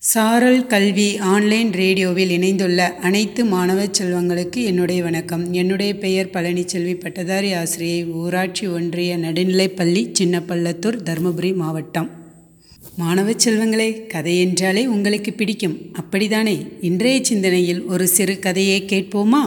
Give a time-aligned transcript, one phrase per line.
[0.00, 5.52] சாரல் கல்வி ஆன்லைன் ரேடியோவில் இணைந்துள்ள அனைத்து மாணவ செல்வங்களுக்கு என்னுடைய வணக்கம்.
[5.52, 12.10] என்னுடைய பெயர் பழனிச்செல்வி பட்டதாரி ஆசிரியை ஊராட்சி ஒன்றிய நடுநிலைப்பள்ளி சின்னப்பள்ளத்தூர் தருமபுரி மாவட்டம்.
[12.96, 15.78] மாணவ செல்வங்களே கதை என்றாலே உங்களுக்கு பிடிக்கும்.
[16.02, 16.68] அப்படிதானே?
[16.80, 19.42] இன்றைய சிந்தனையில் ஒரு சிறு கதையை கேட்போமா?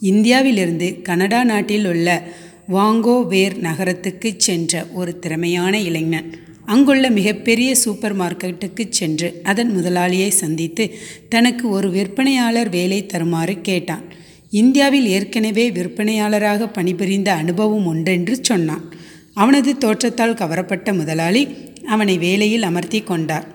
[0.00, 2.28] இந்தியாவிலிருந்து கனடா நாட்டில் உள்ள
[2.72, 6.50] வாங்கோவேர் நகரத்துக்கு சென்ற ஒரு திறமையான இளைஞன்.
[6.66, 10.94] அங்குள்ள மிகப்பெரிய சூப்பர் மார்க்கெட்டுக்கு சென்று அதன் முதலாளியை சந்தித்து
[11.28, 14.02] தனக்கு ஒரு விற்பனையாளர் வேலை தருமாறு கேட்டான்.
[14.50, 18.94] இந்தியாவில் ஏற்கனவே விற்பனையாளராக பணிபுரிந்த அனுபவம் உண்டென்று சொன்னான்.
[19.34, 21.48] அவனது தோற்றத்தால் கவரப்பட்ட முதலாளி
[21.86, 23.46] அவனை வேலையில் அமர்த்தி கொண்டார்.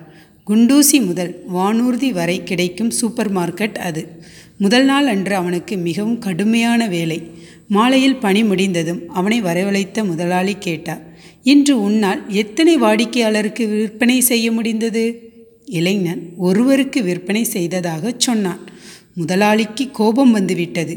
[0.46, 4.08] குண்டூசி முதல் வானூர்தி வரை கிடைக்கும் சூப்பர் மார்க்கெட் அது.
[4.58, 7.22] முதல் நாள் அன்று அவனுக்கு மிகவும் கடுமையான வேலை.
[7.68, 11.02] மாலையில் பணி முடிந்ததும் அவனை வரவழைத்த முதலாளி கேட்டார்
[11.42, 15.04] இன்று உன்னால் எத்தனை வாடிக்கையாளருக்கு விற்பனை செய்ய முடிந்தது?
[15.64, 18.62] இளைஞன் ஒருவருக்கு விற்பனை செய்ததாக சொன்னான்.
[19.14, 20.94] முதலாளிக்கு கோபம் வந்துவிட்டது.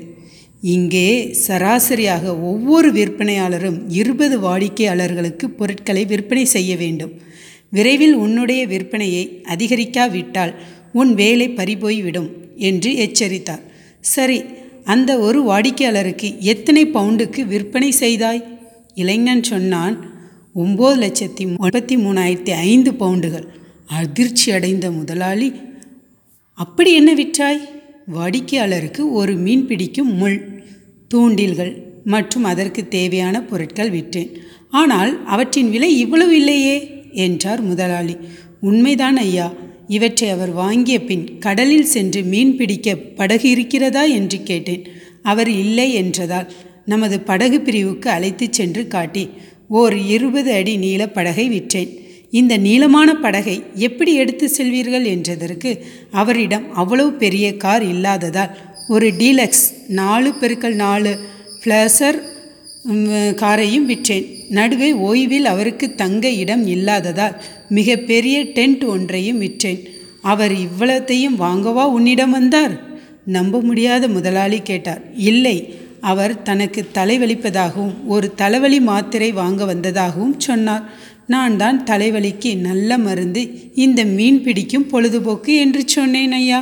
[0.62, 1.08] இங்கே
[1.48, 7.14] சராசரியாக ஒவ்வொரு விற்பனையாளரும் இருபது வாடிக்கையாளர்களுக்கு பொருட்களை விற்பனை செய்ய வேண்டும்.
[7.70, 10.54] விரைவில் உன்னுடைய விற்பனையை அதிகரிக்காவிட்டால்
[10.94, 13.64] உன் வேலை பறிபோய்விடும் என்று எச்சரித்தார்.
[14.00, 14.38] சரி
[14.84, 18.44] அந்த ஒரு வாடிக்கையாளருக்கு எத்தனை பவுண்டுக்கு விற்பனை செய்தாய்?
[18.96, 20.10] இளைஞன் சொன்னான்
[20.56, 23.48] ஒம்பது லட்சத்தி முப்பத்தி மூணாயிரத்தி ஐந்து பவுண்டுகள்.
[23.86, 25.54] அதிர்ச்சி அடைந்த முதலாளி
[26.54, 27.62] அப்படி என்ன விற்றாய்?
[28.16, 30.64] வாடிக்கையாளருக்கு ஒரு மீன் பிடிக்கும் முள்
[31.14, 34.32] தூண்டில்கள் மற்றும் அதற்கு தேவையான பொருட்கள் விற்றேன்.
[34.70, 38.18] ஆனால் அவற்றின் விலை இவ்வளவு இல்லையே என்றார் முதலாளி.
[38.62, 39.54] உண்மைதான் ஐயா.
[39.96, 44.84] இவற்றை அவர் வாங்கிய பின் கடலில் சென்று மீன் பிடிக்க படகு இருக்கிறதா என்று கேட்டேன்.
[45.24, 46.48] அவர் இல்லை என்றதால்
[46.86, 49.24] நமது படகு பிரிவுக்கு அழைத்து சென்று காட்டி
[49.80, 51.92] ஓர் இருபது அடி நீள படகை விற்றேன்.
[52.32, 55.06] இந்த நீளமான படகை எப்படி எடுத்து செல்வீர்கள்?
[55.14, 55.72] என்றதற்கு
[56.12, 58.54] அவரிடம் அவ்வளவு பெரிய கார் இல்லாததால்
[58.88, 59.66] ஒரு டீலக்ஸ்
[60.02, 61.12] நாலு பெருக்கள் நாலு
[61.60, 62.20] ஃப்ளசர்
[63.36, 64.28] காரையும் விற்றேன்.
[64.50, 67.36] நடுவே ஓய்வில் அவருக்கு தங்க இடம் இல்லாததால்
[67.70, 69.82] மிக பெரிய டென்ட் ஒன்றையும் விற்றேன்.
[70.22, 72.74] அவர் இவ்வளத்தையும் வாங்கவா உன்னிடம் வந்தார்?
[73.26, 75.02] நம்ப முடியாத முதலாளி கேட்டார்.
[75.16, 75.58] இல்லை
[76.02, 80.86] அவர் தனக்கு தலைவலிப்பதாகவும் ஒரு தலைவலி மாத்திரை வாங்க வந்ததாகவும் சொன்னார்.
[81.28, 83.42] நான் தான் தலைவலிக்கு நல்ல மருந்து
[83.76, 86.60] இந்த மீன் பிடிக்கும் பொழுதுபோக்கு என்று சொன்னேன் ஐயா.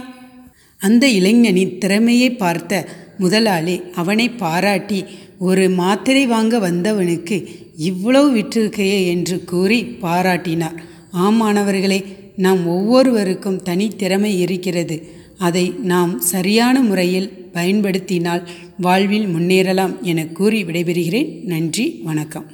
[0.82, 2.86] அந்த இளைஞனின் திறமையை பார்த்த
[3.18, 5.06] முதலாளி அவனை பாராட்டி
[5.40, 7.46] ஒரு மாத்திரை வாங்க வந்தவனுக்கு
[7.78, 10.78] இவ்வளவு விற்றிருக்கையே என்று கூறி பாராட்டினார்.
[11.14, 12.06] ஆமானவர்களே
[12.36, 15.08] நாம் ஒவ்வொருவருக்கும் தனித்திறமை இருக்கிறது.
[15.38, 18.48] அதை நாம் சரியான முறையில் பயன்படுத்தினால்
[18.78, 21.44] வாழ்வில் முன்னேறலாம் என கூறி விடைபெறுகிறேன்.
[21.44, 22.46] நன்றி வணக்கம்.